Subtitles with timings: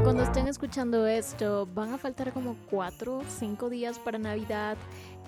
[0.00, 4.78] Para cuando estén escuchando esto, van a faltar como cuatro o cinco días para Navidad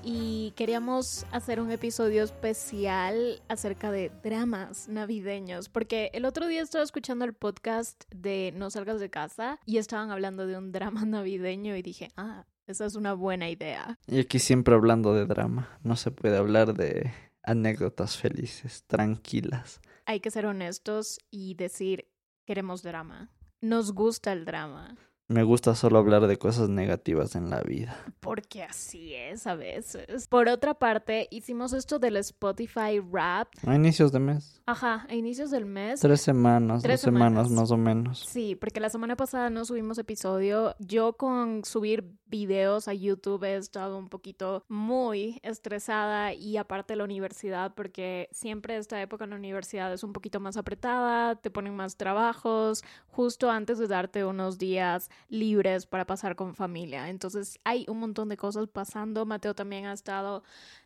[0.02, 6.82] y queríamos hacer un episodio especial acerca de dramas navideños, porque el otro día estaba
[6.82, 11.76] escuchando el podcast de No salgas de casa y estaban hablando de un drama navideño
[11.76, 13.98] y dije, ah, esa es una buena idea.
[14.06, 17.12] Y aquí siempre hablando de drama, no se puede hablar de
[17.42, 19.82] anécdotas felices, tranquilas.
[20.06, 22.08] Hay que ser honestos y decir,
[22.46, 23.30] queremos drama.
[23.62, 24.96] Nos gusta el drama.
[25.28, 27.96] Me gusta solo hablar de cosas negativas en la vida.
[28.20, 30.26] Porque así es a veces.
[30.28, 33.48] Por otra parte, hicimos esto del Spotify Rap.
[33.66, 34.60] A inicios de mes.
[34.66, 36.00] Ajá, a inicios del mes.
[36.00, 37.46] Tres semanas, Tres dos semanas.
[37.46, 37.50] semanas.
[37.50, 38.26] más o menos.
[38.28, 40.74] Sí, porque la semana pasada no subimos episodio.
[40.80, 47.04] Yo con subir videos a YouTube he estado un poquito muy estresada y aparte la
[47.04, 51.76] universidad, porque siempre esta época en la universidad es un poquito más apretada, te ponen
[51.76, 57.10] más trabajos justo antes de darte unos días libres para pasar con familia.
[57.10, 59.26] Entonces hay un montón de cosas pasando.
[59.26, 60.42] Mateo también ha estado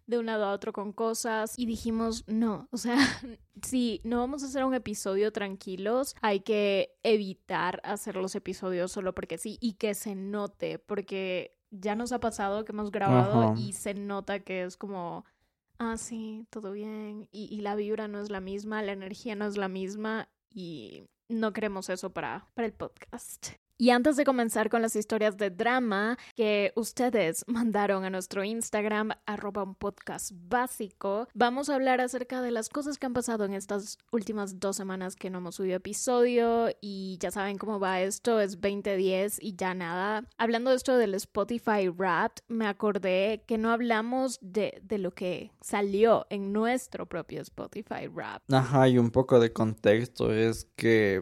[0.07, 2.97] de un lado a otro con cosas y dijimos, no, o sea,
[3.63, 9.15] si no vamos a hacer un episodio tranquilos, hay que evitar hacer los episodios solo
[9.15, 13.55] porque sí y que se note, porque ya nos ha pasado que hemos grabado Ajá.
[13.59, 15.25] y se nota que es como,
[15.79, 19.47] ah, sí, todo bien, y, y la vibra no es la misma, la energía no
[19.47, 23.49] es la misma y no queremos eso para, para el podcast.
[23.79, 29.11] Y antes de comenzar con las historias de drama que ustedes mandaron a nuestro Instagram,
[29.27, 33.53] arroba un podcast básico, vamos a hablar acerca de las cosas que han pasado en
[33.53, 38.41] estas últimas dos semanas que no hemos subido episodio y ya saben cómo va esto,
[38.41, 40.25] es 2010 y ya nada.
[40.39, 45.53] Hablando de esto del Spotify Wrapped, me acordé que no hablamos de, de lo que
[45.61, 48.55] salió en nuestro propio Spotify Wrapped.
[48.55, 51.21] Ajá, y un poco de contexto es que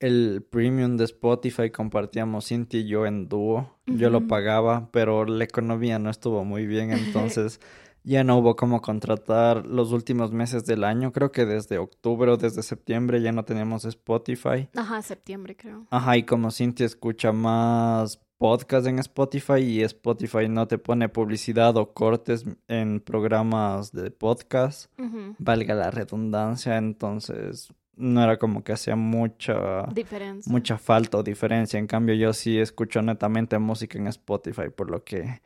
[0.00, 3.76] el premium de Spotify compartíamos Cintia y yo en dúo.
[3.86, 7.60] Yo lo pagaba, pero la economía no estuvo muy bien, entonces
[8.02, 11.12] ya no hubo como contratar los últimos meses del año.
[11.12, 14.68] Creo que desde octubre o desde septiembre ya no teníamos Spotify.
[14.74, 15.86] Ajá, septiembre creo.
[15.90, 21.76] Ajá, y como Cintia escucha más podcast en Spotify y Spotify no te pone publicidad
[21.76, 24.90] o cortes en programas de podcast,
[25.36, 30.50] valga la redundancia, entonces no era como que hacía mucha Diferencia.
[30.50, 31.78] mucha falta o diferencia.
[31.78, 35.40] En cambio, yo sí escucho netamente música en Spotify, por lo que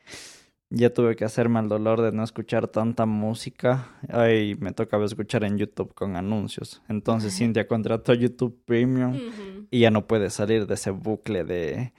[0.70, 3.88] ya tuve que hacerme el dolor de no escuchar tanta música.
[4.09, 6.82] Ay, me tocaba escuchar en YouTube con anuncios.
[6.88, 9.19] Entonces, Cintia contrató YouTube Premium
[9.70, 11.93] y ya no puede salir de ese bucle de,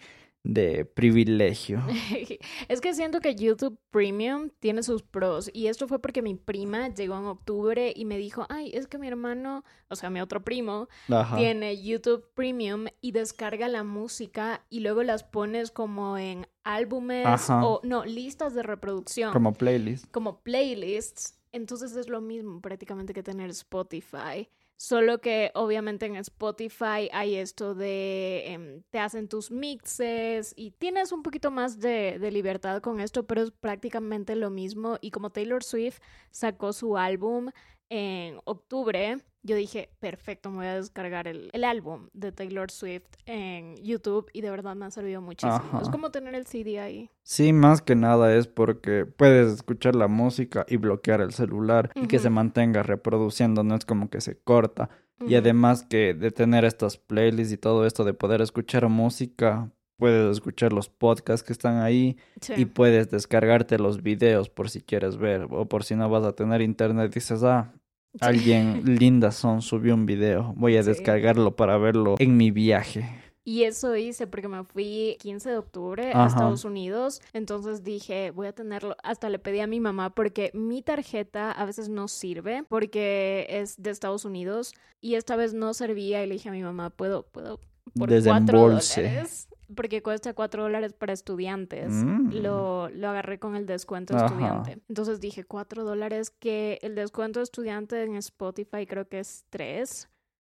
[0.45, 1.83] de privilegio.
[2.67, 6.88] Es que siento que YouTube Premium tiene sus pros y esto fue porque mi prima
[6.89, 10.44] llegó en octubre y me dijo, ay, es que mi hermano, o sea, mi otro
[10.44, 11.35] primo, Ajá.
[11.38, 17.66] tiene YouTube Premium y descarga la música y luego las pones como en álbumes Ajá.
[17.66, 20.09] o no, listas de reproducción, Como playlist.
[20.12, 21.39] como playlists.
[21.51, 24.50] Entonces es lo mismo prácticamente que tener Spotify.
[24.78, 31.13] Solo que obviamente en Spotify hay esto de em, te hacen tus mixes y tienes
[31.13, 34.97] un poquito más de, de libertad con esto, pero es prácticamente lo mismo.
[35.02, 36.00] Y como Taylor Swift
[36.30, 37.52] sacó su álbum
[37.90, 43.06] en octubre, yo dije, perfecto, me voy a descargar el, el álbum de Taylor Swift
[43.28, 45.53] en YouTube y de verdad me ha servido muchísimo.
[45.53, 45.79] Ajá.
[45.81, 47.09] Es como tener el CD ahí.
[47.22, 52.07] Sí, más que nada es porque puedes escuchar la música y bloquear el celular y
[52.07, 54.89] que se mantenga reproduciendo, no es como que se corta.
[55.28, 60.29] Y además que de tener estas playlists y todo esto de poder escuchar música, puedes
[60.31, 62.53] escuchar los podcasts que están ahí Sí.
[62.57, 66.33] y puedes descargarte los videos por si quieres ver o por si no vas a
[66.33, 67.72] tener internet dices, ah,
[68.21, 70.89] alguien linda son subió un video, voy a Sí.
[70.89, 73.09] descargarlo para verlo en mi viaje.
[73.47, 76.25] Y eso hice porque me fui 15 de octubre a.
[76.25, 77.21] Estados Unidos.
[77.31, 78.95] Entonces dije, voy a tenerlo.
[79.03, 83.75] Hasta le pedí a mi mamá porque mi tarjeta a veces no sirve porque es
[83.77, 87.21] de Estados Unidos y esta vez no servía y le dije a mi mamá, puedo,
[87.27, 87.59] puedo
[87.95, 89.47] por cuatro dólares.
[89.73, 91.91] Porque cuesta cuatro dólares para estudiantes.
[91.91, 92.31] Mm.
[92.41, 94.25] Lo, lo agarré con el descuento Ajá.
[94.25, 94.81] estudiante.
[94.89, 100.09] Entonces dije, cuatro dólares que el descuento estudiante en Spotify creo que es tres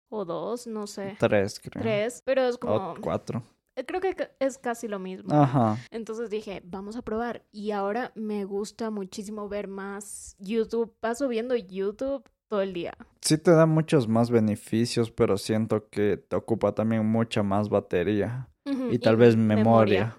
[0.09, 1.17] o dos, no sé.
[1.19, 1.83] Tres, creo.
[1.83, 2.75] Tres, pero es como...
[2.75, 3.43] O cuatro.
[3.77, 5.35] Eh, Creo que es casi lo mismo.
[5.35, 5.79] Ajá.
[5.91, 7.45] Entonces dije, vamos a probar.
[7.51, 10.95] Y ahora me gusta muchísimo ver más YouTube.
[11.01, 12.97] Paso viendo YouTube todo el día.
[13.21, 18.49] Sí te da muchos más beneficios, pero siento que te ocupa también mucha más batería.
[18.91, 20.17] Y tal vez memoria.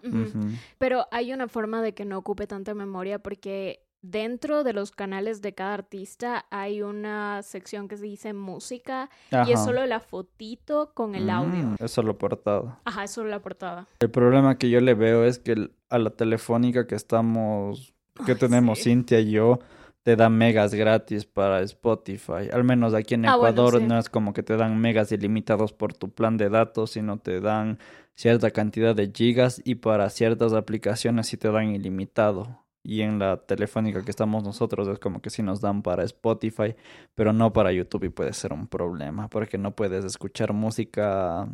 [0.77, 5.41] Pero hay una forma de que no ocupe tanta memoria porque dentro de los canales
[5.41, 9.09] de cada artista hay una sección que se dice música
[9.47, 11.63] y es solo la fotito con el audio.
[11.63, 12.79] Mm, es solo portada.
[12.85, 13.87] Ajá, es solo la portada.
[13.99, 17.93] El problema que yo le veo es que a la telefónica que estamos,
[18.25, 18.85] que Ay, tenemos sí.
[18.85, 19.59] Cintia y yo,
[20.05, 22.47] te dan megas gratis para Spotify.
[22.53, 23.87] Al menos aquí en Ah, bueno, Ecuador sí.
[23.87, 27.41] no es como que te dan megas ilimitados por tu plan de datos, sino te
[27.41, 27.79] dan
[28.13, 32.63] cierta cantidad de gigas y para ciertas aplicaciones sí te dan ilimitado.
[32.83, 36.75] Y en la telefónica que estamos nosotros es como que sí nos dan para Spotify,
[37.15, 41.49] pero no para YouTube y puede ser un problema porque no puedes escuchar música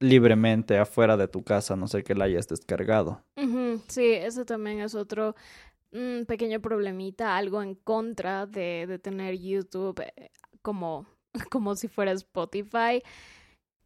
[0.00, 3.22] libremente afuera de tu casa, a no ser que la hayas descargado.
[3.88, 5.36] Sí, eso también es otro
[5.92, 10.30] mm, pequeño problemita, algo en contra de, de tener YouTube eh,
[10.62, 11.06] como,
[11.50, 13.02] como si fuera Spotify.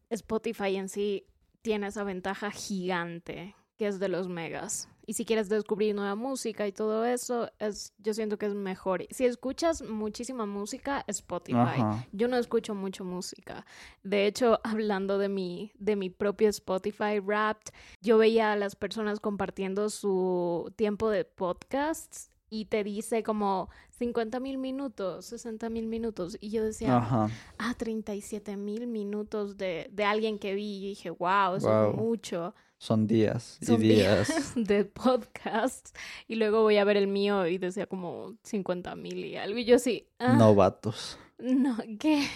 [0.09, 1.25] Spotify en sí
[1.61, 4.89] tiene esa ventaja gigante que es de los megas.
[5.05, 9.05] Y si quieres descubrir nueva música y todo eso, es, yo siento que es mejor.
[9.11, 11.57] Si escuchas muchísima música, Spotify.
[11.57, 12.05] Ajá.
[12.11, 13.65] Yo no escucho mucho música.
[14.03, 17.71] De hecho, hablando de mi, de mi propio Spotify Wrapped,
[18.01, 23.69] yo veía a las personas compartiendo su tiempo de podcasts y te dice como
[23.99, 26.37] 50 mil minutos, 60 mil minutos.
[26.41, 27.29] Y yo decía, Ajá.
[27.57, 30.77] ah, 37 mil minutos de, de alguien que vi.
[30.85, 31.91] Y dije, wow, eso Wow.
[31.91, 34.53] es mucho Son días y Son días.
[34.55, 35.93] de podcasts.
[36.27, 39.57] Y luego voy a ver el mío y decía como 50 mil y algo.
[39.57, 41.17] Y yo sí, ah, Novatos.
[41.39, 42.27] no, ¿qué?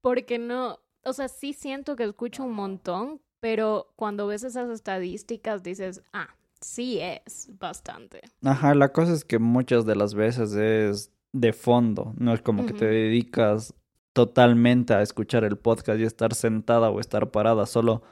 [0.00, 5.62] Porque no, o sea, sí siento que escucho un montón, pero cuando ves esas estadísticas
[5.62, 6.28] dices, ah,
[6.60, 8.22] sí es bastante.
[8.42, 12.64] Ajá, la cosa es que muchas de las veces es de fondo, no es como
[12.64, 13.74] que te dedicas
[14.12, 18.02] totalmente a escuchar el podcast y estar sentada o estar parada solo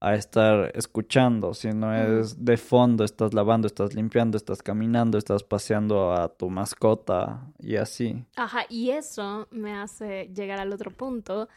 [0.00, 6.12] a estar escuchando, sino es de fondo, estás lavando, estás limpiando, estás caminando, estás paseando
[6.12, 8.24] a tu mascota y así.
[8.36, 11.48] Ajá, y eso me hace llegar al otro punto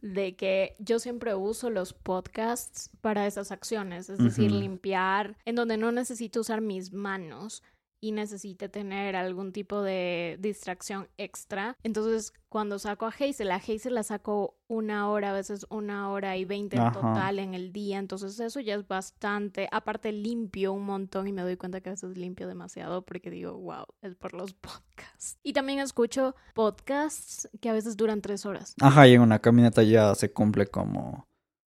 [0.00, 5.76] de que yo siempre uso los podcasts para esas acciones, es decir, limpiar, en donde
[5.76, 7.64] no necesito usar mis manos
[8.00, 11.76] y necesite tener algún tipo de distracción extra.
[11.82, 16.36] Entonces, cuando saco a Hazel, a Hazel la saco una hora, a veces una hora
[16.36, 17.98] y veinte en total en el día.
[17.98, 19.68] Entonces, eso ya es bastante.
[19.72, 23.54] Aparte, limpio un montón y me doy cuenta que a veces limpio demasiado porque digo,
[23.58, 25.38] wow, es por los podcasts.
[25.42, 28.74] Y también escucho podcasts que a veces duran tres horas.
[28.80, 31.26] Ajá, y en una caminata ya se cumple como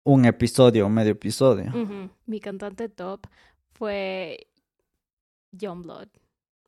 [0.04, 1.72] un episodio o medio episodio.
[2.26, 3.28] Mi cantante top
[3.74, 4.48] fue
[5.60, 6.08] John Blood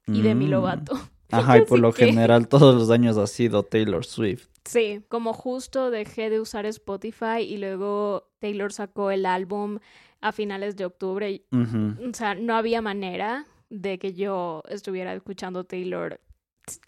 [0.08, 0.50] y Demi Mm.
[0.52, 0.94] Lovato.
[1.32, 4.48] Ajá, y por lo que- general todos los años ha sido Taylor Swift.
[4.66, 9.80] Sí, como justo dejé de usar Spotify y luego Taylor sacó el álbum
[10.22, 11.30] a finales de octubre.
[11.32, 11.44] y-.
[11.52, 16.20] O sea, no había manera de que yo estuviera escuchando Taylor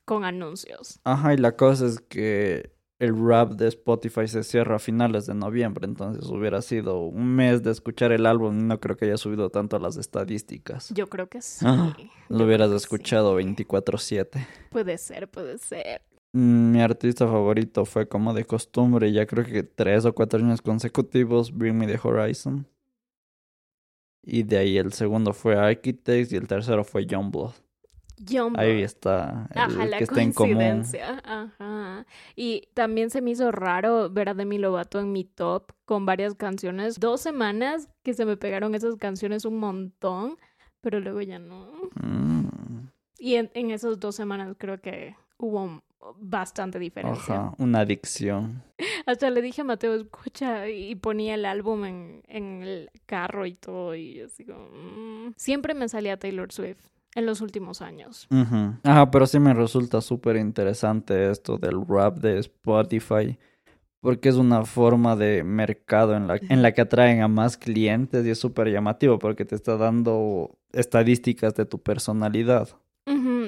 [0.06, 1.00] con anuncios.
[1.04, 5.34] Ajá, y la cosa es que el rap de Spotify se cierra a finales de
[5.34, 9.50] noviembre, entonces hubiera sido un mes de escuchar el álbum, no creo que haya subido
[9.50, 10.90] tanto a las estadísticas.
[10.94, 11.66] Yo creo que sí.
[11.68, 11.96] Ah,
[12.28, 12.76] Lo hubieras sí.
[12.76, 14.46] escuchado 24/7.
[14.70, 16.02] Puede ser, puede ser.
[16.34, 20.62] Mm, Mi artista favorito fue como de costumbre, ya creo que tres o cuatro años
[20.62, 22.68] consecutivos, Bring Me the Horizon.
[24.22, 27.54] Y de ahí el segundo fue Architects y el tercero fue Youngblood.
[28.28, 30.56] John Ahí está el Ajá, la que está en común.
[30.56, 31.22] coincidencia.
[31.24, 32.06] Ajá.
[32.36, 36.36] Y también se me hizo raro ver a Demi Lovato en mi top con varias
[36.36, 37.00] canciones.
[37.00, 40.38] Dos semanas que se me pegaron esas canciones un montón,
[40.82, 41.68] pero luego ya no.
[42.02, 45.82] Mm, Y en, en esas dos semanas creo que hubo
[46.18, 47.36] bastante diferencia.
[47.36, 48.64] Ajá, una adicción.
[49.06, 53.54] Hasta le dije a Mateo, escucha, y ponía el álbum en, en el carro y
[53.54, 54.70] todo, y así como...
[54.70, 55.34] mm.
[55.36, 56.80] Siempre me salía Taylor Swift
[57.16, 58.28] en los últimos años.
[58.84, 63.38] Ajá, pero sí me resulta súper interesante esto del rap de Spotify,
[64.00, 68.26] porque es una forma de mercado en la, en la que atraen a más clientes
[68.26, 72.70] y es súper llamativo porque te está dando estadísticas de tu personalidad.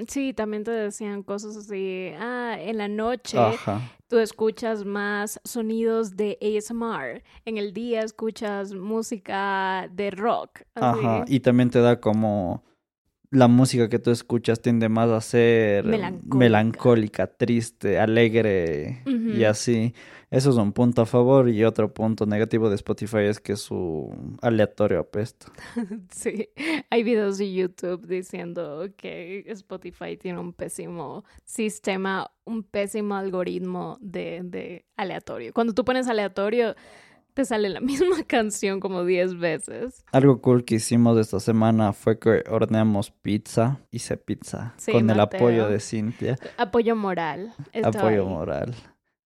[0.07, 3.81] Sí, también te decían cosas así, ah, en la noche Ajá.
[4.07, 10.61] tú escuchas más sonidos de ASMR, en el día escuchas música de rock.
[10.75, 11.05] así.
[11.05, 12.63] Ajá, y también te da como
[13.31, 16.38] la música que tú escuchas tiende más a ser Melancólica.
[16.38, 19.93] melancólica, triste, alegre y así.
[20.29, 24.13] Eso es un punto a favor y otro punto negativo de Spotify es que su
[24.41, 25.47] aleatorio apesta.
[26.11, 26.50] Sí,
[26.89, 34.41] hay videos de YouTube diciendo que Spotify tiene un pésimo sistema, un pésimo algoritmo de,
[34.43, 35.53] de aleatorio.
[35.53, 36.75] Cuando tú pones aleatorio,
[37.33, 40.03] te sale la misma canción como 10 veces.
[40.11, 43.79] Algo cool que hicimos esta semana fue que horneamos pizza.
[43.91, 46.38] Hice pizza Sí, con el apoyo de Cintia.
[46.57, 47.53] Apoyo moral.
[47.83, 48.75] apoyo moral.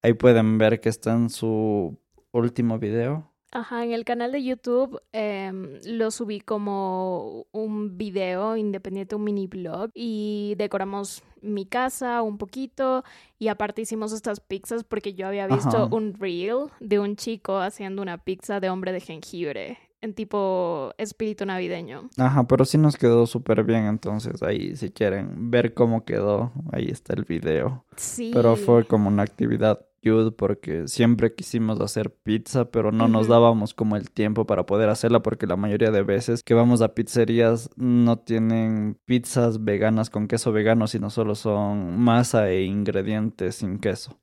[0.02, 1.98] Ahí pueden ver que está en su
[2.32, 3.32] último video.
[3.56, 9.46] Ajá, en el canal de YouTube em, lo subí como un video independiente, un mini
[9.46, 13.02] blog y decoramos mi casa un poquito
[13.38, 15.94] y aparte hicimos estas pizzas porque yo había visto Ajá.
[15.94, 21.46] un reel de un chico haciendo una pizza de hombre de jengibre en tipo espíritu
[21.46, 22.10] navideño.
[22.18, 23.86] Ajá, pero sí nos quedó súper bien.
[23.86, 27.84] Entonces ahí si quieren ver cómo quedó, ahí está el video.
[27.96, 28.32] Sí.
[28.34, 33.74] Pero fue como una actividad cute porque siempre quisimos hacer pizza, pero no nos dábamos
[33.74, 37.70] como el tiempo para poder hacerla porque la mayoría de veces que vamos a pizzerías
[37.76, 44.18] no tienen pizzas veganas con queso vegano, sino solo son masa e ingredientes sin queso.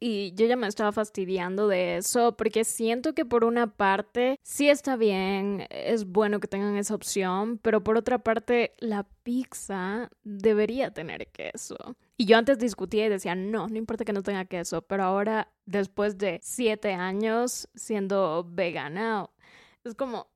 [0.00, 4.68] Y yo ya me estaba fastidiando de eso porque siento que por una parte sí
[4.68, 10.90] está bien, es bueno que tengan esa opción, pero por otra parte la pizza debería
[10.92, 11.76] tener queso.
[12.16, 15.52] Y yo antes discutía y decía, no, no importa que no tenga queso, pero ahora
[15.64, 19.28] después de siete años siendo vegana,
[19.84, 20.28] es como...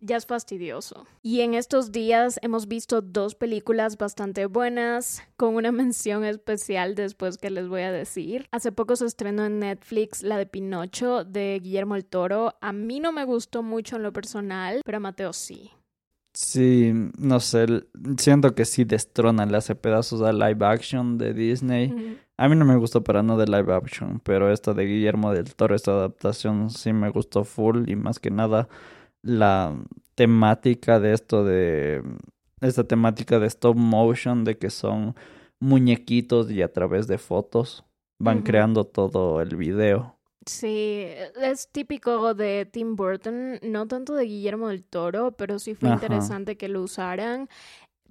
[0.00, 1.06] ya es fastidioso.
[1.22, 7.38] Y en estos días hemos visto dos películas bastante buenas, con una mención especial después
[7.38, 8.48] que les voy a decir.
[8.50, 12.54] Hace poco se estrenó en Netflix la de Pinocho de Guillermo el Toro.
[12.60, 15.70] A mí no me gustó mucho en lo personal, pero a Mateo sí.
[16.32, 17.66] Sí, no sé,
[18.16, 22.18] siento que sí destrona, le hace pedazos a live action de Disney.
[22.36, 25.54] A mí no me gustó para nada de live action, pero esta de Guillermo del
[25.56, 28.68] Toro, esta adaptación sí me gustó full y más que nada
[29.22, 29.76] la
[30.14, 32.02] temática de esto de
[32.60, 35.14] esta temática de stop motion de que son
[35.60, 37.84] muñequitos y a través de fotos
[38.18, 40.16] van creando todo el video.
[40.46, 41.06] Sí,
[41.40, 45.96] es típico de Tim Burton, no tanto de Guillermo del Toro, pero sí fue Ajá.
[45.96, 47.48] interesante que lo usaran.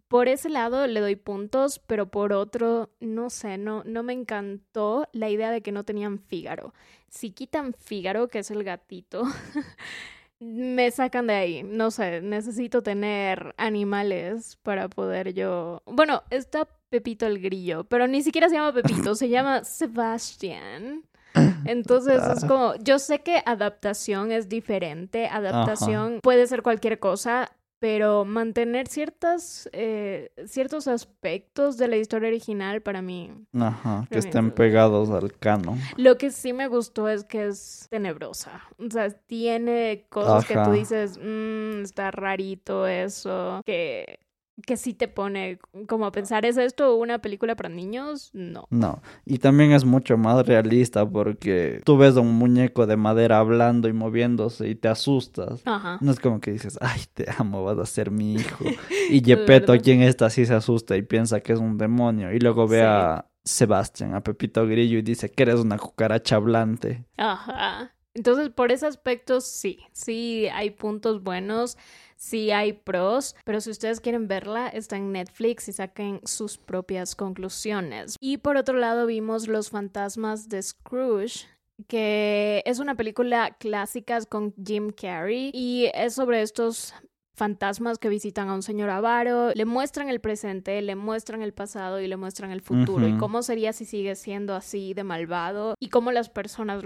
[0.07, 5.07] Por ese lado le doy puntos, pero por otro, no sé, no, no me encantó
[5.11, 6.73] la idea de que no tenían Fígaro.
[7.09, 9.23] Si quitan Fígaro, que es el gatito,
[10.39, 11.63] me sacan de ahí.
[11.63, 15.81] No sé, necesito tener animales para poder yo.
[15.85, 21.03] Bueno, está Pepito el grillo, pero ni siquiera se llama Pepito, se llama Sebastian.
[21.65, 22.47] Entonces es Ah.
[22.47, 29.69] como, yo sé que adaptación es diferente, adaptación puede ser cualquier cosa, pero mantener ciertas,
[29.73, 33.31] eh, ciertos aspectos de la historia original para mí.
[33.57, 35.79] Ajá, que estén pegados al canon.
[35.97, 38.61] Lo que sí me gustó es que es tenebrosa.
[38.77, 44.19] O sea, tiene cosas que tú dices, "Mm, está rarito eso, que,
[44.65, 48.29] que sí te pone como a pensar, ¿es esto una película para niños?
[48.33, 48.65] No.
[48.69, 53.39] No, y también es mucho más realista porque tú ves a un muñeco de madera
[53.39, 55.61] hablando y moviéndose y te asustas.
[55.65, 55.97] Ajá.
[56.01, 58.63] No es como que dices, ay, te amo, vas a ser mi hijo.
[59.09, 62.31] Y Gepetto, quien está así se asusta y piensa que es un demonio.
[62.31, 62.85] Y luego ve Sí.
[62.85, 67.05] a Sebastián, a Pepito Grillo y dice que eres una cucaracha hablante.
[67.17, 67.95] Ajá.
[68.13, 71.77] Entonces, por ese aspecto, sí, sí hay puntos buenos,
[72.19, 77.15] sí hay pros, pero si ustedes quieren verla, está en Netflix y saquen sus propias
[77.15, 78.15] conclusiones.
[78.19, 81.47] Y por otro lado, vimos Los fantasmas de Scrooge.
[81.87, 86.93] que es una película clásica con Jim Carrey y es sobre estos
[87.39, 92.01] fantasmas que visitan a un señor avaro, le muestran el presente, le muestran el pasado
[92.01, 95.87] y le muestran el futuro y cómo sería si sigue siendo así de malvado y
[95.87, 96.83] cómo las personas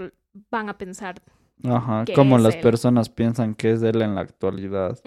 [0.52, 1.20] van a pensar.
[1.62, 2.60] Ajá, como las él.
[2.60, 4.98] personas piensan que es él en la actualidad.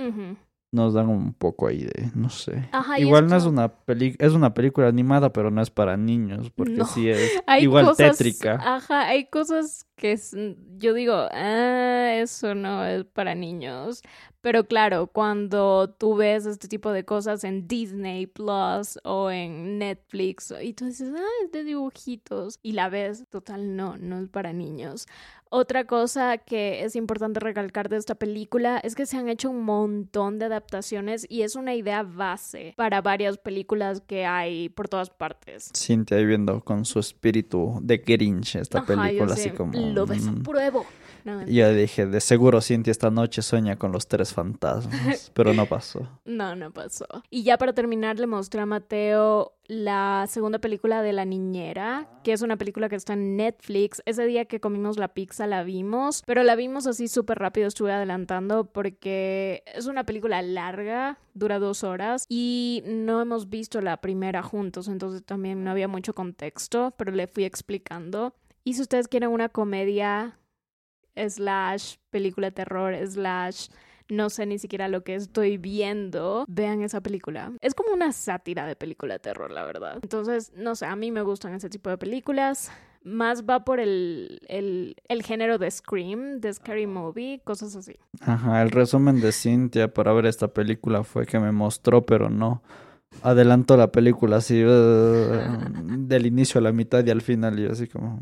[0.69, 2.67] Nos dan un poco ahí de, no sé.
[2.73, 6.51] Ajá, Igual no es una peli es una película animada, pero no es para niños,
[6.51, 6.85] porque No.
[6.85, 8.55] sí es Hay igual cosas, tétrica.
[8.61, 10.35] Ajá, hay cosas que es-
[10.77, 14.01] yo digo, ah, eso no es para niños.
[14.41, 20.53] Pero claro, cuando tú ves este tipo de cosas en Disney Plus o en Netflix
[20.61, 24.51] y tú dices, ah, es de dibujitos y la ves, total, no, no es para
[24.53, 25.07] niños.
[25.49, 29.63] Otra cosa que es importante recalcar de esta película es que se han hecho un
[29.63, 35.09] montón de adaptaciones y es una idea base para varias películas que hay por todas
[35.09, 35.71] partes.
[35.75, 39.73] Cintia ahí viendo con su espíritu de Grinch esta Ajá, película, así como...
[39.73, 40.09] Lo mm.
[40.09, 40.85] desapruebo.
[41.27, 45.53] No, Y yo dije, de seguro Cintia esta noche sueña con los tres fantasmas, pero
[45.53, 46.07] no pasó.
[46.23, 47.05] no, no pasó.
[47.29, 52.31] Y ya para terminar, le mostré a Mateo la segunda película de La Niñera, que
[52.31, 54.01] es una película que está en Netflix.
[54.05, 57.91] Ese día que comimos la pizza la vimos, pero la vimos así súper rápido, estuve
[57.91, 64.41] adelantando porque es una película larga, dura dos horas y no hemos visto la primera
[64.43, 68.33] juntos, entonces también no había mucho contexto, pero le fui explicando.
[68.63, 70.37] Y si ustedes quieren una comedia
[71.27, 73.67] slash película terror, slash
[74.09, 77.51] no sé ni siquiera lo que estoy viendo, vean esa película.
[77.61, 79.99] Es como una sátira de película de terror, la verdad.
[80.01, 82.71] Entonces, no sé, a mí me gustan ese tipo de películas.
[83.03, 87.97] Más va por el, el, el género de Scream, de Scary Movie, cosas así.
[88.21, 92.63] Ajá, el resumen de Cintia para ver esta película fue que me mostró, pero no.
[93.21, 94.67] Adelanto la película así uh,
[95.99, 98.21] del inicio a la mitad y al final y así como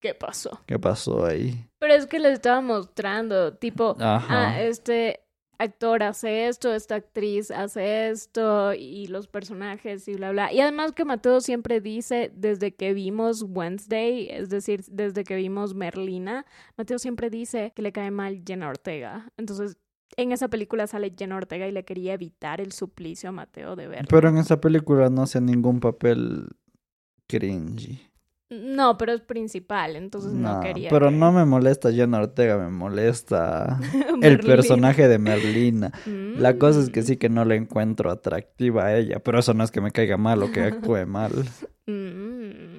[0.00, 0.60] ¿Qué pasó?
[0.66, 1.68] ¿qué pasó ahí?
[1.78, 4.50] Pero es que le estaba mostrando, tipo, Ajá.
[4.50, 5.20] ah, este
[5.58, 10.52] actor hace esto, esta actriz hace esto, y los personajes y bla, bla.
[10.52, 15.74] Y además que Mateo siempre dice, desde que vimos Wednesday, es decir, desde que vimos
[15.74, 19.32] Merlina, Mateo siempre dice que le cae mal Jenna Ortega.
[19.36, 19.78] Entonces,
[20.16, 23.88] en esa película sale Jenna Ortega y le quería evitar el suplicio a Mateo de
[23.88, 24.06] ver.
[24.08, 26.48] Pero en esa película no hace ningún papel
[27.26, 28.00] cringy.
[28.48, 30.88] No, pero es principal, entonces no, No, quería.
[30.90, 33.80] pero que- no me molesta Jenna Ortega, me molesta
[34.22, 35.90] el personaje de Merlina.
[36.06, 37.04] La cosa es que Mm.
[37.04, 40.16] sí que no le encuentro atractiva a ella, pero eso no es que me caiga
[40.16, 41.32] mal o que actúe mal.
[41.86, 42.78] Mm,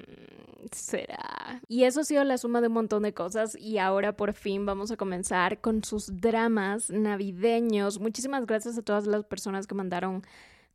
[0.72, 1.60] será.
[1.68, 4.64] Y eso ha sido la suma de un montón de cosas y ahora por fin
[4.66, 8.00] vamos a comenzar con sus dramas navideños.
[8.00, 10.22] Muchísimas gracias a todas las personas que mandaron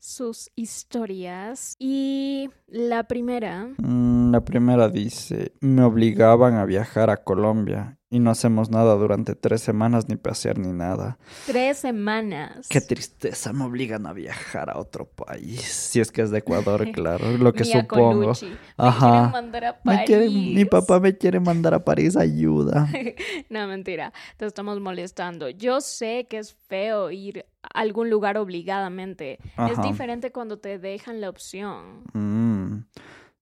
[0.04, 1.76] sus historias.
[1.80, 8.30] Y la primera, Mm, La primera dice, me obligaban a viajar a Colombia y no
[8.30, 11.18] hacemos nada durante tres semanas ni pasear ni nada.
[11.48, 12.68] tres semanas.
[12.70, 15.62] Qué tristeza, me obligan a viajar a otro país.
[15.64, 18.20] Si es que es de Ecuador, claro, lo que supongo.
[18.22, 18.46] Colucci.
[18.50, 19.10] Me Ajá.
[19.10, 20.32] quieren mandar a Me París.
[20.56, 22.88] mi papá me quiere mandar a París, ayuda.
[23.50, 25.50] No, mentira, te estamos molestando.
[25.50, 29.40] Yo sé que es feo ir a algún lugar obligadamente.
[29.70, 32.04] Es diferente cuando te dejan la opción.
[32.14, 32.84] Mm,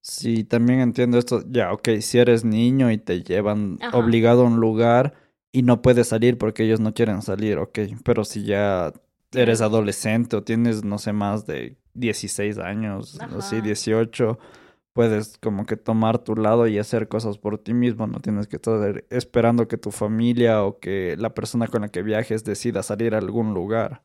[0.02, 1.44] Sí, también entiendo esto.
[1.48, 3.98] Ya, ok, si eres niño y te llevan Ajá.
[3.98, 5.14] obligado a un lugar
[5.52, 7.80] y no puedes salir porque ellos no quieren salir, ok.
[8.04, 8.94] Pero si ya
[9.34, 13.66] eres adolescente o tienes, no sé, más de 16 años, así, Ajá.
[13.66, 14.40] 18,
[14.94, 18.08] puedes como que tomar tu lado y hacer cosas por ti mismo.
[18.08, 22.02] No tienes que estar esperando que tu familia o que la persona con la que
[22.02, 24.04] viajes decida salir a algún lugar.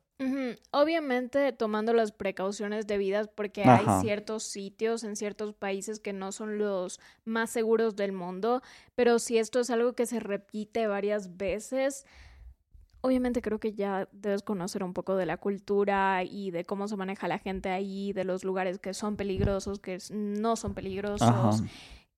[0.51, 3.77] Ujú, Obviamente tomando las precauciones debidas porque Ajá.
[3.77, 8.61] hay ciertos sitios en ciertos países que no son los más seguros del mundo,
[8.95, 12.05] pero si esto es algo que se repite varias veces,
[13.01, 16.95] obviamente creo que ya debes conocer un poco de la cultura y de cómo se
[16.95, 21.27] maneja la gente ahí, de los lugares que son peligrosos, que no son peligrosos.
[21.27, 21.51] Ajá.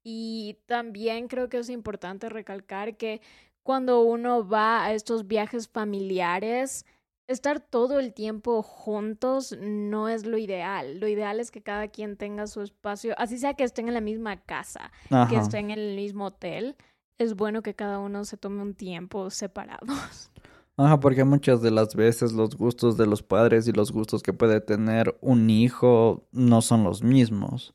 [0.04, 3.22] Y también creo que es importante recalcar que
[3.64, 6.86] cuando uno va a estos viajes familiares,
[7.30, 11.00] estar todo el tiempo juntos no es lo ideal.
[11.00, 14.02] Lo ideal es que cada quien tenga su espacio, así sea que estén en la
[14.02, 14.92] misma casa,
[15.30, 16.76] que estén en el mismo hotel.
[17.18, 20.32] Es bueno que cada uno se tome un tiempo separados.
[20.78, 24.32] Ajá, porque muchas de las veces los gustos de los padres y los gustos que
[24.32, 27.74] puede tener un hijo no son los mismos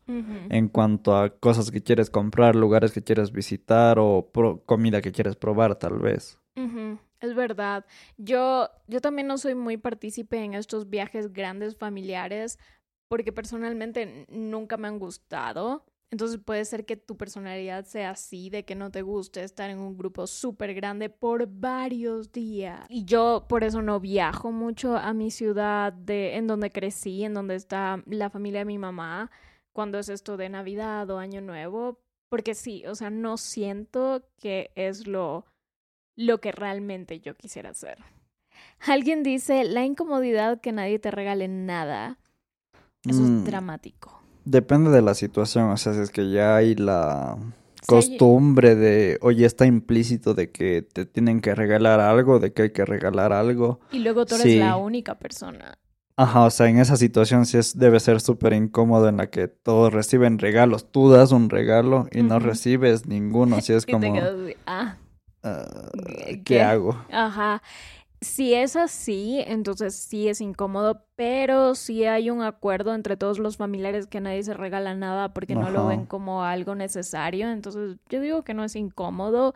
[0.48, 5.12] en cuanto a cosas que quieres comprar, lugares que quieres visitar o pro- comida que
[5.12, 6.38] quieres probar tal vez.
[7.24, 7.84] Es verdad.
[8.16, 12.58] Yo, yo también no soy muy partícipe en estos viajes grandes familiares
[13.08, 15.84] porque personalmente nunca me han gustado.
[16.10, 19.80] Entonces puede ser que tu personalidad sea así, de que no te guste estar en
[19.80, 22.86] un grupo súper grande por varios días.
[22.88, 27.34] Y yo por eso no viajo mucho a mi ciudad de, en donde crecí, en
[27.34, 29.30] donde está la familia de mi mamá,
[29.72, 31.98] cuando es esto de Navidad o Año Nuevo.
[32.28, 35.46] Porque sí, o sea, no siento que es lo
[36.16, 37.98] lo que realmente yo quisiera hacer.
[38.86, 42.18] Alguien dice, la incomodidad que nadie te regale nada.
[43.06, 43.38] Eso Mm.
[43.38, 44.20] es dramático.
[44.44, 47.36] Depende de la situación, o sea, si es que ya hay la
[47.86, 52.62] costumbre de, o ya está implícito de que te tienen que regalar algo, de que
[52.62, 53.80] hay que regalar algo.
[53.92, 54.58] Y luego tú eres Sí.
[54.58, 55.78] la única persona.
[56.16, 59.48] Ajá, o sea, en esa situación sí es, debe ser súper incómodo en la que
[59.48, 60.90] todos reciben regalos.
[60.92, 64.54] Tú das un regalo y no recibes ninguno, así es Y te como, quedas así,
[64.66, 64.96] ah,
[65.44, 65.90] ah,
[66.26, 66.42] ¿qué?
[66.42, 66.96] ¿qué hago?
[67.10, 67.62] ajá.
[68.24, 73.58] Si es así, entonces sí es incómodo, pero sí hay un acuerdo entre todos los
[73.58, 77.50] familiares que nadie se regala nada porque no lo ven como algo necesario.
[77.50, 79.54] Entonces yo digo que no es incómodo.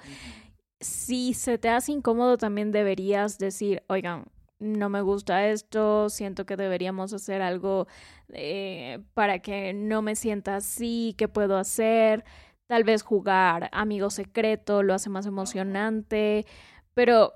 [0.81, 4.27] Si se te hace incómodo, también deberías decir, oigan,
[4.59, 7.87] no me gusta esto, siento que deberíamos hacer algo
[8.33, 12.25] eh, para que no me sienta así, ¿qué puedo hacer?
[12.69, 16.45] Tal vez jugar amigo secreto lo hace más emocionante,
[16.93, 17.33] pero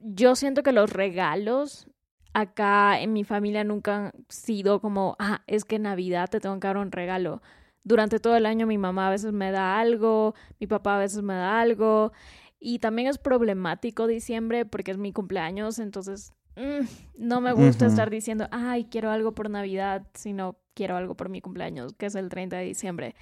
[0.00, 1.86] yo siento que los regalos
[2.32, 6.58] acá en mi familia nunca han sido como, ah, es que en Navidad te tengo
[6.58, 7.42] que dar un regalo.
[7.84, 11.22] Durante todo el año mi mamá a veces me da algo, mi papá a veces
[11.22, 12.12] me da algo.
[12.58, 16.86] Y también es problemático diciembre porque es mi cumpleaños, entonces mm,
[17.18, 21.40] no me gusta estar diciendo, ay, quiero algo por Navidad, sino quiero algo por mi
[21.40, 23.14] cumpleaños, que es el 30 de diciembre.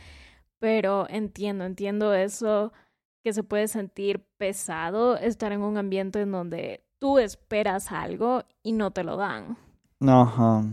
[0.58, 2.72] Pero entiendo, entiendo eso,
[3.22, 8.72] que se puede sentir pesado estar en un ambiente en donde tú esperas algo y
[8.72, 9.56] no te lo dan.
[10.00, 10.64] Ajá.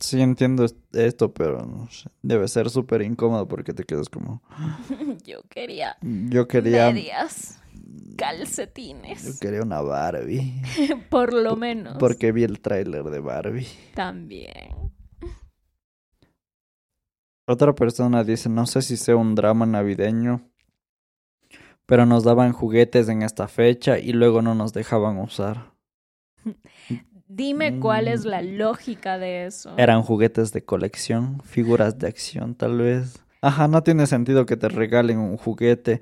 [0.00, 4.42] Sí entiendo es- esto, pero no sé, debe ser súper incómodo porque te quedas como...
[5.24, 6.90] Yo quería Yo quería...
[6.92, 10.60] medias, Yo calcetines, quería una Barbie.
[11.10, 11.96] por lo menos.
[11.98, 13.66] Porque vi el tráiler de Barbie.
[13.94, 14.76] También.
[17.48, 20.42] Otra persona dice, no sé si sea un drama navideño,
[21.86, 25.72] pero nos daban juguetes en esta fecha y luego no nos dejaban usar.
[27.26, 29.72] Dime cuál es la lógica de eso.
[29.78, 33.22] Eran juguetes de colección, figuras de acción tal vez.
[33.40, 36.00] Ajá, no tiene sentido que te regalen un juguete.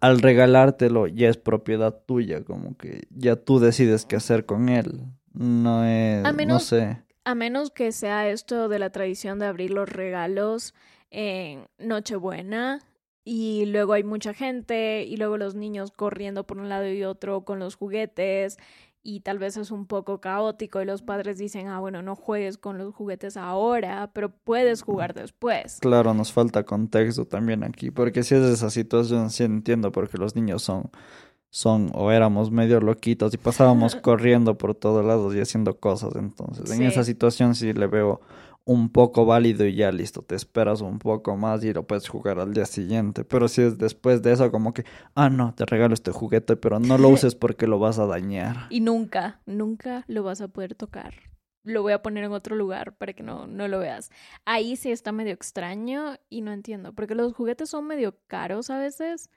[0.00, 5.00] Al regalártelo ya es propiedad tuya, como que ya tú decides qué hacer con él.
[5.32, 7.03] No es, A no menos- sé.
[7.24, 10.74] A menos que sea esto de la tradición de abrir los regalos
[11.10, 12.80] en Nochebuena
[13.24, 17.44] y luego hay mucha gente y luego los niños corriendo por un lado y otro
[17.44, 18.58] con los juguetes
[19.04, 22.56] y tal vez es un poco caótico y los padres dicen, ah, bueno, no juegues
[22.56, 25.78] con los juguetes ahora, pero puedes jugar después.
[25.80, 30.34] Claro, nos falta contexto también aquí, porque si es esa situación, sí entiendo, porque los
[30.34, 30.90] niños son,
[31.54, 36.68] son o éramos medio loquitos y pasábamos corriendo por todos lados y haciendo cosas, entonces
[36.72, 38.20] en esa situación sí le veo
[38.64, 42.40] un poco válido y ya listo, te esperas un poco más y lo puedes jugar
[42.40, 45.94] al día siguiente, pero si es después de eso como que, ah, no, te regalo
[45.94, 48.66] este juguete, pero no lo uses porque lo vas a dañar.
[48.70, 51.14] Y nunca, nunca lo vas a poder tocar.
[51.62, 54.10] Lo voy a poner en otro lugar para que no, no lo veas.
[54.44, 58.78] Ahí sí está medio extraño y no entiendo, porque los juguetes son medio caros a
[58.78, 59.30] veces.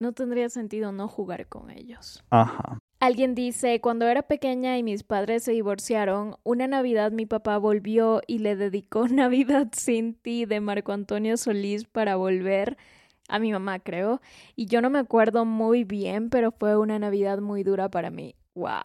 [0.00, 2.24] No tendría sentido no jugar con ellos.
[2.30, 2.78] Ajá.
[3.00, 8.22] Alguien dice, cuando era pequeña y mis padres se divorciaron, una Navidad mi papá volvió
[8.26, 12.76] y le dedicó Navidad sin ti de Marco Antonio Solís para volver
[13.28, 14.20] a mi mamá, creo.
[14.56, 18.34] Y yo no me acuerdo muy bien, pero fue una Navidad muy dura para mí.
[18.54, 18.80] ¡Wow!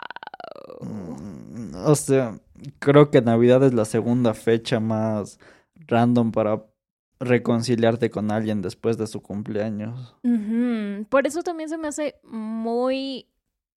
[0.79, 2.39] Mm, O sea,
[2.79, 5.39] creo que Navidad es la segunda fecha más
[5.75, 6.65] random para
[7.21, 10.15] reconciliarte con alguien después de su cumpleaños.
[11.09, 13.27] Por eso también se me hace muy...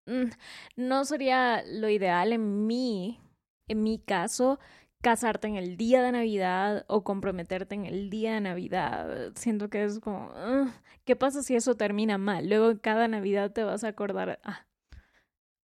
[0.07, 0.30] mm,
[0.76, 3.20] No sería lo ideal en mí,
[3.68, 4.59] en mi caso,
[5.02, 9.33] casarte en el día de Navidad o comprometerte en el día de Navidad.
[9.37, 10.68] Siento que es como, "Ugh,
[11.04, 12.48] ¿qué pasa si eso termina mal?
[12.48, 14.66] Luego cada Navidad te vas a acordar, ah,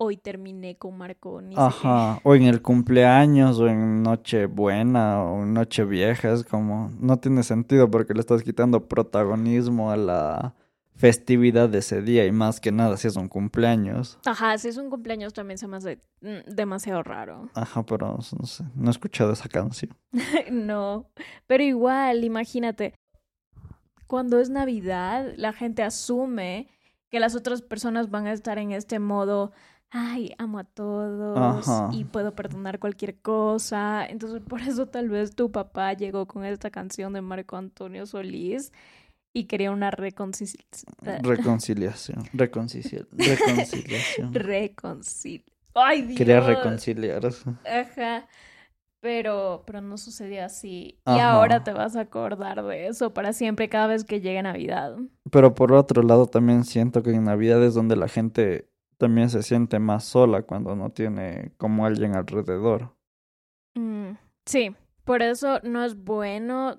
[0.03, 1.67] hoy terminé con Marco, ni sé qué".
[1.67, 7.43] Ajá, o en el cumpleaños, o en Nochebuena, o en Nochevieja, es como, no tiene
[7.43, 10.55] sentido porque le estás quitando protagonismo a la
[10.95, 14.19] festividad de ese día y más que nada si es un cumpleaños.
[14.25, 17.49] Ajá, si es un cumpleaños también se me hace mm, demasiado raro.
[17.55, 19.95] Ajá, pero no sé, no he escuchado esa canción.
[20.51, 21.09] No,
[21.47, 22.93] pero igual, imagínate,
[24.07, 26.67] cuando es Navidad, la gente asume
[27.09, 29.51] que las otras personas van a estar en este modo,
[29.93, 31.89] ay, amo a todos Ajá.
[31.93, 34.06] y puedo perdonar cualquier cosa.
[34.06, 38.73] Entonces, por eso tal vez tu papá llegó con esta canción de Marco Antonio Solís
[39.34, 40.95] y quería una reconciliación.
[41.23, 44.34] Reconciliación, reconciliación, reconciliación.
[44.34, 45.45] Reconcil.
[45.75, 46.17] Ay, Dios.
[46.17, 47.51] Quería reconciliarse.
[47.65, 48.27] Ajá.
[48.99, 50.97] Pero, pero no sucedió así.
[51.06, 54.95] Y ahora te vas a acordar de eso para siempre cada vez que llegue Navidad.
[55.29, 59.43] Pero por otro lado también siento que en Navidad es donde la gente también se
[59.43, 62.95] siente más sola cuando no tiene como alguien alrededor.
[63.75, 64.12] Mm,
[64.45, 66.77] sí, por eso no es bueno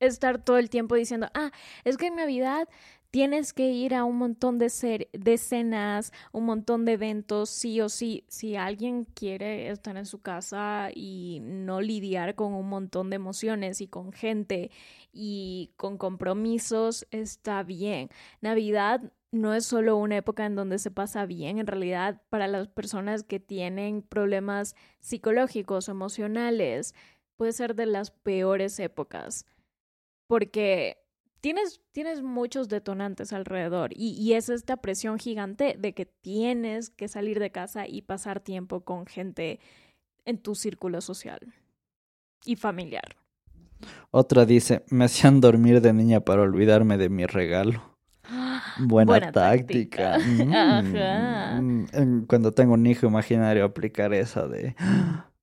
[0.00, 1.50] estar todo el tiempo diciendo, ah,
[1.84, 2.68] es que en Navidad
[3.10, 7.88] tienes que ir a un montón de, de cenas, un montón de eventos, sí o
[7.88, 8.24] sí.
[8.28, 13.80] Si alguien quiere estar en su casa y no lidiar con un montón de emociones
[13.80, 14.70] y con gente
[15.12, 18.10] y con compromisos, está bien.
[18.42, 19.00] Navidad
[19.32, 23.22] no es solo una época en donde se pasa bien, en realidad para las personas
[23.22, 26.94] que tienen problemas psicológicos, emocionales,
[27.36, 29.46] puede ser de las peores épocas,
[30.26, 30.98] porque
[31.40, 37.08] tienes, tienes muchos detonantes alrededor y, y es esta presión gigante de que tienes que
[37.08, 39.60] salir de casa y pasar tiempo con gente
[40.24, 41.54] en tu círculo social
[42.44, 43.16] y familiar.
[44.10, 47.95] Otra dice, me hacían dormir de niña para olvidarme de mi regalo.
[48.78, 50.18] Buena, Buena táctica.
[50.18, 54.74] Mm, mm, Cuando tengo un hijo imaginario aplicar esa de,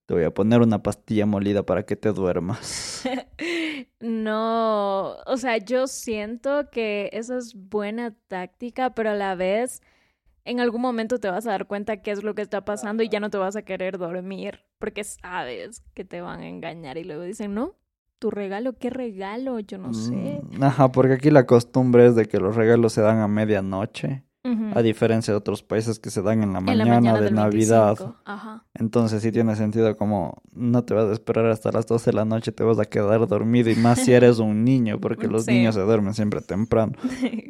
[0.06, 3.04] Te voy a poner una pastilla molida para que te duermas.
[4.02, 9.82] no, o sea, yo siento que esa es buena táctica, pero a la vez
[10.46, 13.10] en algún momento te vas a dar cuenta qué es lo que está pasando y
[13.10, 17.06] ya no te vas a querer dormir porque sabes que te van a engañar y
[17.06, 17.76] luego dicen, no,
[18.24, 19.60] tu regalo, ¿qué regalo?
[19.60, 20.42] Yo no sé.
[20.50, 24.24] Mm, ajá, porque aquí la costumbre es de que los regalos se dan a medianoche
[24.46, 27.98] a diferencia de otros países que se dan en la mañana, de Navidad.
[28.74, 32.26] Entonces sí tiene sentido como no te vas a esperar hasta las 12 de la
[32.26, 35.76] noche, te vas a quedar dormido y más si eres un niño, porque los niños
[35.76, 36.94] se duermen siempre temprano.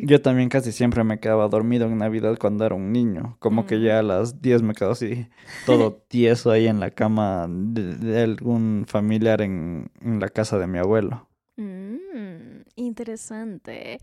[0.03, 3.82] Yo también casi siempre me quedaba dormido en Navidad cuando era un niño, como que
[3.82, 4.08] ya a mm.
[4.08, 5.27] las 10 me quedo así
[5.65, 10.77] todo tieso ahí en la cama de, algún familiar en, en, la casa de mi
[10.77, 11.27] abuelo.
[11.58, 13.99] Mm, interesante.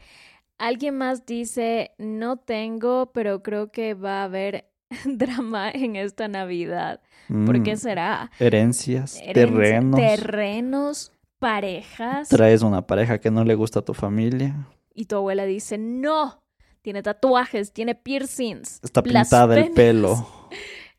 [0.60, 4.70] Alguien más dice, no tengo, pero creo que va a haber
[5.06, 7.00] drama en esta Navidad.
[7.46, 8.30] ¿Por qué mm, será?
[8.38, 9.98] Herencias, terrenos.
[9.98, 12.28] Terrenos, parejas.
[12.28, 14.68] Traes una pareja que no le gusta a tu familia.
[14.92, 16.42] Y tu abuela dice, no,
[16.82, 18.80] tiene tatuajes, tiene piercings.
[18.82, 20.28] Está pintada el pelo.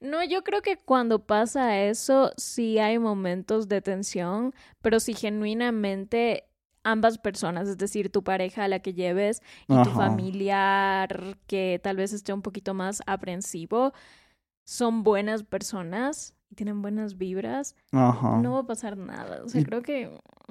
[0.02, 6.46] No, yo creo que cuando pasa eso sí hay momentos de tensión, pero si genuinamente
[6.84, 11.98] ambas personas, es decir, tu pareja a la que lleves y tu familiar que tal
[11.98, 13.94] vez esté un poquito más aprensivo,
[14.64, 19.42] son buenas personas y tienen buenas vibras, no va a pasar nada.
[19.44, 20.10] O sea, creo que...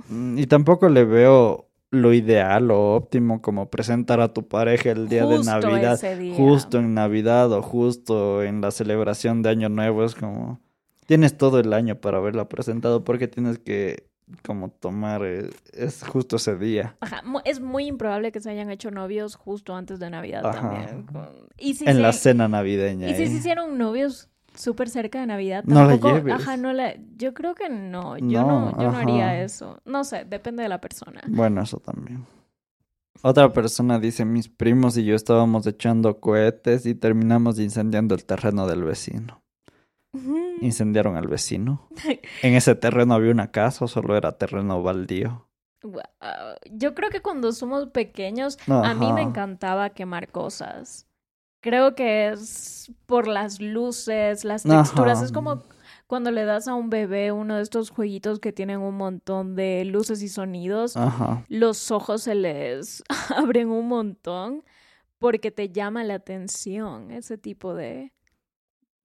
[0.08, 5.08] Mm, y tampoco le veo lo ideal o óptimo como presentar a tu pareja el
[5.08, 5.98] día de Navidad,
[6.36, 10.60] justo en Navidad o justo en la celebración de Año Nuevo, es como
[11.06, 14.09] tienes todo el año para haberla presentado porque tienes que
[14.44, 16.96] como tomar eh, es justo ese día.
[17.00, 21.06] Ajá, es muy improbable que se hayan hecho novios justo antes de Navidad también.
[21.58, 23.08] ¿Y si en la cena navideña.
[23.08, 25.64] ¿Y si se hicieron novios súper cerca de Navidad?
[25.66, 26.08] Tampoco...
[26.08, 26.34] No la lleves.
[26.34, 26.94] Ajá, no la...
[27.16, 28.18] Yo creo que no.
[28.18, 29.80] Yo no, yo no haría eso.
[29.84, 31.20] No sé, depende de la persona.
[31.28, 32.26] Bueno, eso también.
[33.22, 38.66] Otra persona dice, mis primos y yo estábamos echando cohetes y terminamos incendiando el terreno
[38.66, 39.42] del vecino.
[40.60, 41.88] Incendiaron al vecino.
[42.42, 45.46] ¿En ese terreno había una casa o solo era terreno baldío?
[46.70, 51.06] Yo creo que cuando somos pequeños, a mí me encantaba quemar cosas.
[51.60, 55.22] Creo que es por las luces, las texturas.
[55.22, 55.62] Es como
[56.06, 59.84] cuando le das a un bebé uno de estos jueguitos que tienen un montón de
[59.84, 60.96] luces y sonidos.
[61.48, 63.02] Los ojos se les
[63.36, 64.64] abren un montón
[65.18, 68.12] porque te llama la atención ese tipo de,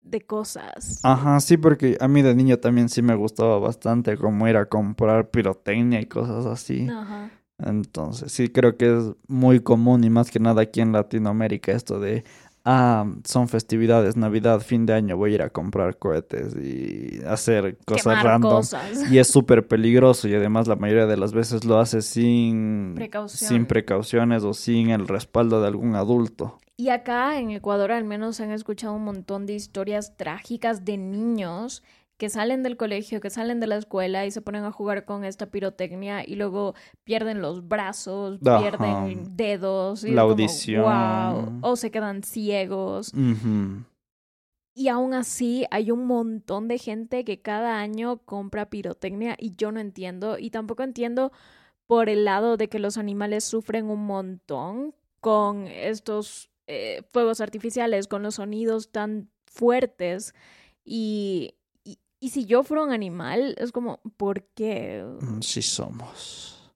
[0.06, 1.00] de cosas.
[1.04, 4.66] Ajá, sí, porque a mí de niño también sí me gustaba bastante como ir a
[4.68, 6.88] comprar pirotecnia y cosas así.
[6.88, 7.32] Ajá.
[7.58, 12.00] Entonces, sí creo que es muy común y más que nada aquí en Latinoamérica esto
[12.00, 12.26] de,
[12.66, 17.78] ah, son festividades, Navidad, fin de año, voy a ir a comprar cohetes y hacer
[17.86, 18.64] cosas random.
[19.10, 22.96] Y es súper peligroso y además la mayoría de las veces lo hace sin,
[23.28, 26.60] sin precauciones o sin el respaldo de algún adulto.
[26.78, 31.84] Y acá en Ecuador al menos han escuchado un montón de historias trágicas de niños
[32.18, 35.24] que salen del colegio, que salen de la escuela y se ponen a jugar con
[35.26, 42.24] esta pirotecnia y luego pierden los brazos, pierden dedos, y la audición, o se quedan
[42.24, 43.12] ciegos.
[44.78, 49.72] Y aún así hay un montón de gente que cada año compra pirotecnia y yo
[49.72, 51.32] no entiendo y tampoco entiendo
[51.88, 58.08] por el lado de que los animales sufren un montón con estos eh, fuegos artificiales,
[58.08, 60.34] con los sonidos tan fuertes.
[60.84, 61.56] Y,
[62.20, 65.06] y, si yo fuera un animal, es como, ¿por qué?
[65.22, 66.72] Mm, sí somos.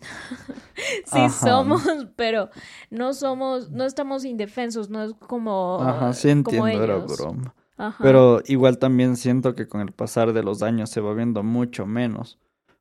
[1.06, 1.82] sí somos,
[2.16, 2.50] pero
[2.90, 5.78] no somos, no estamos indefensos, no es como.
[5.80, 7.54] Ajá, sí entiendo, era broma.
[7.98, 11.86] Pero igual también siento que con el pasar de los años se va viendo mucho
[11.86, 12.38] menos.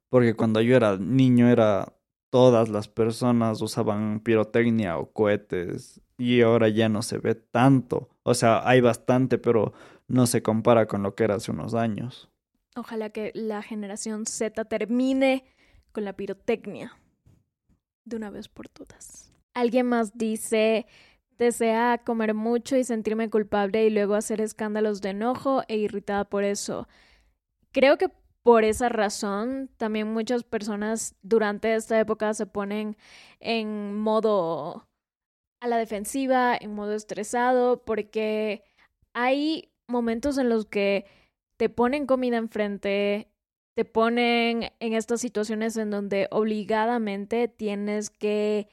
[0.10, 1.94] Porque cuando yo era niño era
[2.30, 8.10] todas las personas usaban pirotecnia o cohetes y ahora ya no se ve tanto.
[8.24, 9.74] O sea, hay bastante, pero
[10.08, 12.30] no se compara con lo que era hace unos años.
[12.76, 15.46] Ojalá que la generación Z termine
[15.94, 17.00] con la pirotecnia
[18.04, 19.32] de una vez por todas.
[19.54, 20.86] Alguien más dice,
[21.38, 26.44] desea comer mucho y sentirme culpable y luego hacer escándalos de enojo e irritada por
[26.44, 26.88] eso.
[27.72, 28.10] Creo que
[28.44, 32.98] por esa razón también muchas personas durante esta época se ponen
[33.40, 34.89] en modo
[35.60, 38.64] a la defensiva, en modo estresado, porque
[39.14, 41.06] hay momentos en los que
[41.58, 43.28] te ponen comida enfrente,
[43.76, 48.70] te ponen en estas situaciones en donde obligadamente tienes que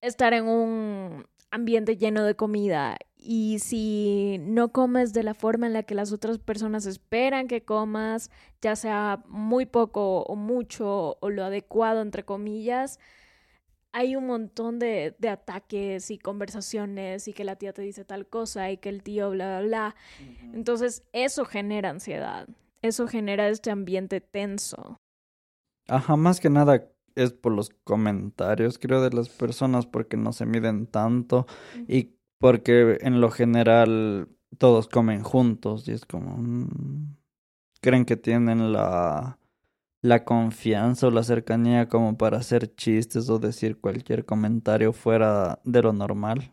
[0.00, 5.72] estar en un ambiente lleno de comida y si no comes de la forma en
[5.72, 8.30] la que las otras personas esperan que comas,
[8.62, 12.98] ya sea muy poco o mucho o lo adecuado entre comillas,
[13.98, 18.28] hay un montón de, de, ataques y conversaciones y que la tía te dice tal
[18.28, 19.96] cosa y que el tío bla, bla, bla.
[20.54, 22.48] Entonces eso genera ansiedad,
[22.80, 24.96] eso genera este ambiente tenso.
[25.88, 30.46] Ajá, más que nada es por los comentarios, creo, de las personas porque no se
[30.46, 31.48] miden tanto
[31.88, 36.36] y porque en lo general todos comen juntos y es como...
[36.36, 37.16] Mm,
[37.80, 39.38] creen que tienen la
[40.00, 45.82] la confianza o la cercanía como para hacer chistes o decir cualquier comentario fuera de
[45.82, 46.52] lo normal.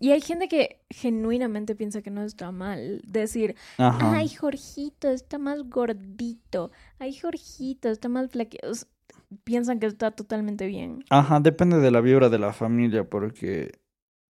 [0.00, 5.62] Y hay gente que genuinamente piensa que no está mal decir, ay, Jorgito está más
[5.68, 8.68] gordito, ay, Jorgito está más flaquito.
[9.44, 11.04] Piensan que está totalmente bien.
[11.10, 13.72] Ajá, depende de la vibra de la familia, porque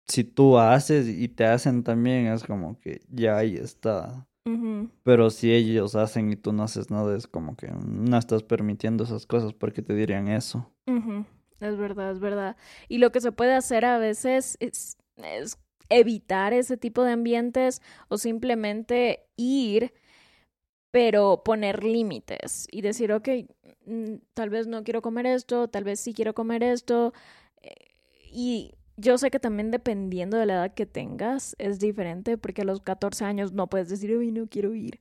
[0.06, 4.28] si tú haces y te hacen también, es como que ya ahí está
[5.04, 9.04] pero si ellos hacen y tú no haces nada, es como que no estás permitiendo
[9.04, 10.70] esas cosas porque te dirían eso.
[11.60, 12.56] Es verdad, es verdad.
[12.88, 14.98] Y lo que se puede hacer a veces es,
[15.88, 19.92] evitar ese tipo de ambientes o simplemente ir,
[20.90, 23.28] pero poner límites y decir, ok,
[23.86, 27.12] mm, tal vez no quiero comer esto, tal vez sí quiero comer esto.
[27.62, 27.74] Eh,
[28.32, 32.64] y yo sé que también dependiendo de la edad que tengas es diferente porque a
[32.64, 35.00] los 14 años no puedes decir, uy, no quiero ir.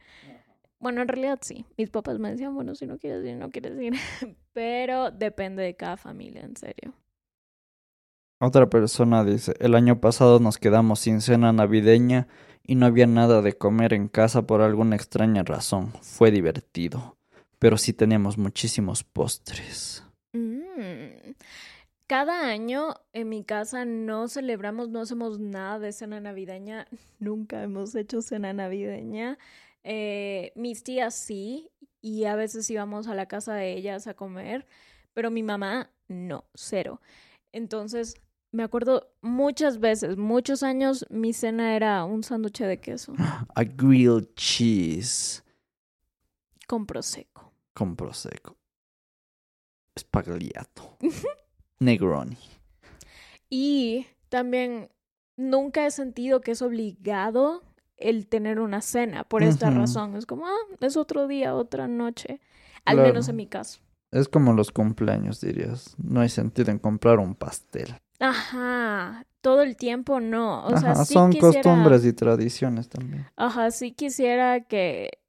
[0.80, 1.66] Bueno, en realidad sí.
[1.78, 3.94] Mis papás me decían, bueno, si no quieres ir, no quieres ir.
[4.54, 6.94] Pero depende de cada familia, en serio.
[8.40, 12.28] Otra persona dice, el año pasado nos quedamos sin cena navideña
[12.66, 15.94] y no había nada de comer en casa por alguna extraña razón.
[16.02, 17.18] Fue divertido,
[17.60, 20.04] pero sí teníamos muchísimos postres.
[20.34, 21.21] Mm.
[22.12, 26.86] Cada año en mi casa no celebramos, no hacemos nada de cena navideña.
[27.20, 29.38] Nunca hemos hecho cena navideña.
[29.86, 31.70] Eh, mis tías sí,
[32.02, 34.68] y a veces íbamos a la casa de ellas a comer,
[35.14, 37.00] pero mi mamá no, cero.
[37.54, 38.16] Entonces,
[38.52, 43.14] me acuerdo muchas veces, muchos años, mi cena era un sándwich de queso.
[43.56, 45.46] A grilled cheese.
[46.68, 47.54] Con prosecco.
[47.74, 48.58] Con prosecco.
[49.98, 50.98] Spagliato.
[51.82, 52.38] Negroni.
[53.50, 54.90] Y también
[55.36, 57.64] nunca he sentido que es obligado
[57.98, 60.16] el tener una cena por esta razón.
[60.16, 62.40] Es como, ah, es otro día, otra noche.
[62.86, 63.80] Al menos en mi caso.
[64.12, 65.96] Es como los cumpleaños, dirías.
[65.98, 67.96] No hay sentido en comprar un pastel.
[68.20, 70.66] Ajá, todo el tiempo no.
[70.66, 73.26] O sea, son costumbres y tradiciones también.
[73.36, 75.21] Ajá, sí quisiera que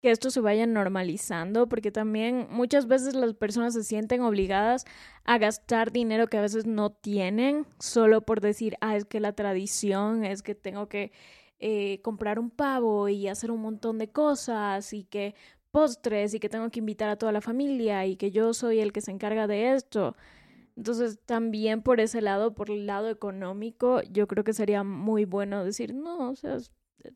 [0.00, 4.84] que esto se vaya normalizando, porque también muchas veces las personas se sienten obligadas
[5.24, 9.34] a gastar dinero que a veces no tienen, solo por decir, ah, es que la
[9.34, 11.12] tradición es que tengo que
[11.58, 15.34] eh, comprar un pavo y hacer un montón de cosas y que
[15.70, 18.92] postres y que tengo que invitar a toda la familia y que yo soy el
[18.92, 20.16] que se encarga de esto.
[20.76, 25.64] Entonces, también por ese lado, por el lado económico, yo creo que sería muy bueno
[25.64, 26.56] decir, no, o sea,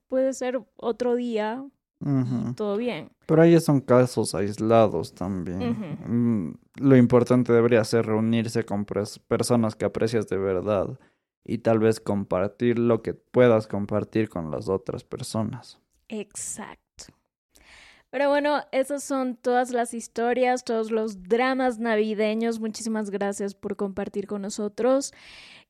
[0.08, 1.64] puede ser otro día,
[2.56, 3.10] todo bien.
[3.26, 5.98] Pero ahí son casos aislados también.
[6.06, 10.98] Mm, lo importante debería ser reunirse con personas que aprecias de verdad
[11.44, 15.80] y tal vez compartir lo que puedas compartir con las otras personas.
[16.08, 16.84] Exacto.
[18.10, 22.60] Pero bueno, esas son todas las historias, todos los dramas navideños.
[22.60, 25.12] Muchísimas gracias por compartir con nosotros.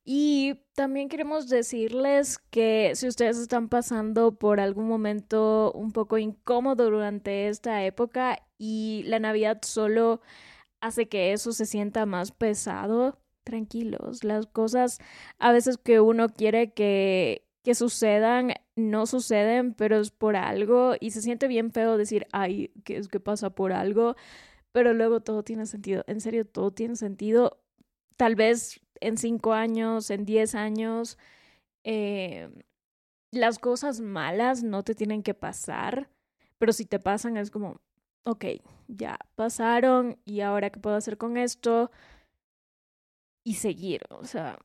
[0.06, 6.90] Y también queremos decirles que si ustedes están pasando por algún momento un poco incómodo
[6.90, 10.20] durante esta época y la Navidad solo
[10.82, 14.24] hace que eso se sienta más pesado, tranquilos.
[14.24, 14.98] Las cosas
[15.38, 21.12] a veces que uno quiere que, que sucedan no suceden, pero es por algo y
[21.12, 24.16] se siente bien feo decir, ay, ¿qué es que pasa por algo?
[24.72, 26.04] Pero luego todo tiene sentido.
[26.08, 27.62] En serio, todo tiene sentido.
[28.16, 31.18] Tal vez en cinco años, en diez años,
[31.84, 32.48] eh,
[33.30, 36.08] las cosas malas no te tienen que pasar,
[36.58, 37.80] pero si te pasan es como,
[38.24, 38.44] ok,
[38.88, 41.90] ya pasaron y ahora qué puedo hacer con esto
[43.44, 44.02] y seguir.
[44.10, 44.58] O sea,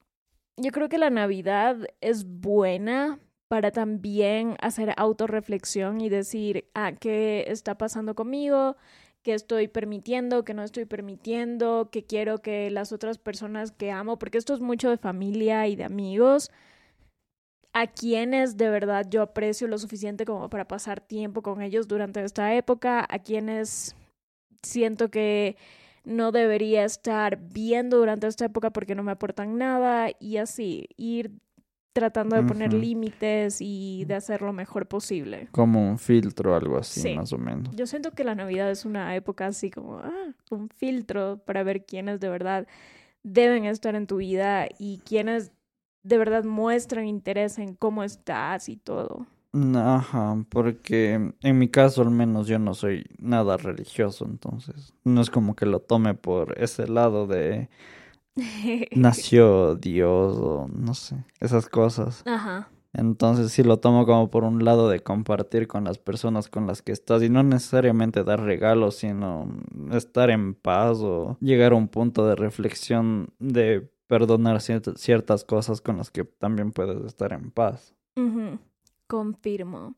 [0.58, 7.46] yo creo que la Navidad es buena para también hacer autorreflexión y decir, ah, ¿qué
[7.48, 8.78] está pasando conmigo?
[9.34, 14.38] Estoy permitiendo, que no estoy permitiendo, que quiero que las otras personas que amo, porque
[14.38, 16.52] esto es mucho de familia y de amigos,
[17.74, 22.24] a quienes de verdad yo aprecio lo suficiente como para pasar tiempo con ellos durante
[22.24, 23.96] esta época, a quienes
[24.64, 25.56] siento que
[26.04, 31.32] no debería estar viendo durante esta época porque no me aportan nada y así, ir
[31.94, 35.48] tratando de poner límites y de hacer lo mejor posible.
[35.52, 37.16] Como un filtro, algo así, Sí.
[37.16, 37.76] más o menos.
[37.76, 41.86] Yo siento que la Navidad es una época así como ah, un filtro para ver
[41.86, 42.68] quiénes de verdad
[43.24, 45.52] deben estar en tu vida y quiénes
[46.04, 49.26] de verdad muestran interés en cómo estás y todo.
[49.76, 55.32] Ajá, porque en mi caso al menos yo no soy nada religioso, entonces no es
[55.32, 57.68] como que lo tome por ese lado de
[58.96, 62.24] nació Dios o no sé, esas cosas.
[62.26, 62.70] Ajá.
[62.94, 66.82] Entonces sí lo tomo como por un lado de compartir con las personas con las
[66.82, 69.48] que estás y no necesariamente dar regalos, sino
[69.92, 75.82] estar en paz o llegar a un punto de reflexión de perdonar ciert- ciertas cosas
[75.82, 77.94] con las que también puedes estar en paz.
[79.10, 79.96] Confirmo.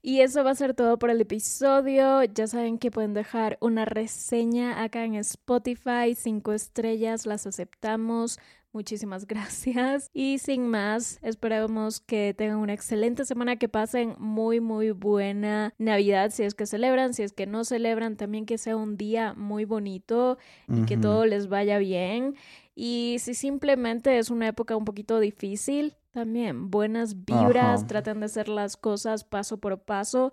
[0.00, 2.24] Y eso va a ser todo por el episodio.
[2.24, 6.14] Ya saben que pueden dejar una reseña acá en Spotify.
[6.16, 8.38] Cinco estrellas, las aceptamos.
[8.72, 10.08] Muchísimas gracias.
[10.14, 16.30] Y sin más, esperamos que tengan una excelente semana, que pasen muy, muy buena Navidad
[16.30, 19.66] si es que celebran, si es que no celebran, también que sea un día muy
[19.66, 20.38] bonito
[20.68, 22.34] y que todo les vaya bien.
[22.74, 27.86] Y si simplemente es una época un poquito difícil, también buenas vibras, Ajá.
[27.86, 30.32] traten de hacer las cosas paso por paso.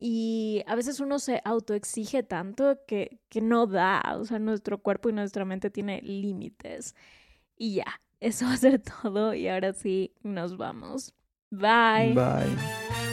[0.00, 5.10] Y a veces uno se autoexige tanto que, que no da, o sea, nuestro cuerpo
[5.10, 6.94] y nuestra mente tiene límites.
[7.56, 11.14] Y ya, eso va a ser todo y ahora sí nos vamos.
[11.50, 12.14] Bye.
[12.14, 13.07] Bye.